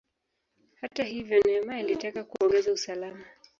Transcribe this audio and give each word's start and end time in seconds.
Hata 0.81 1.03
hivyo, 1.03 1.39
Nehemia 1.45 1.77
alitaka 1.77 2.23
kuongeza 2.23 2.71
usalama. 2.71 3.23